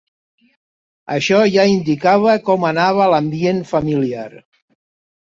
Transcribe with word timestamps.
Això 1.15 1.41
ja 1.55 1.65
indicava 1.73 2.33
com 2.47 2.65
anava 2.69 3.07
l'ambient 3.11 3.61
familiar. 3.73 4.25